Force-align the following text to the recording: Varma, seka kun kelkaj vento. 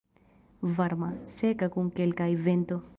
Varma, 0.79 1.11
seka 1.33 1.71
kun 1.77 1.95
kelkaj 2.01 2.31
vento. 2.51 2.85